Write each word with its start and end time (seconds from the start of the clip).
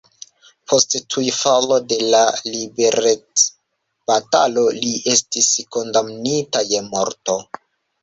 Post 0.71 0.95
tuj 1.15 1.25
falo 1.39 1.77
de 1.91 1.99
la 2.15 2.23
liberecbatalo 2.47 4.67
li 4.81 4.97
estis 5.17 5.55
kondamnita 5.79 6.69
je 6.75 6.87
morto. 6.93 7.43